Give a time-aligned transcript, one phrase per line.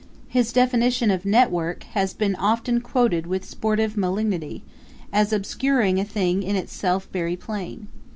[0.27, 4.63] His definition of Network has been often quoted with sportive malignity,
[5.13, 7.87] as obscuring a thing in itself very plain.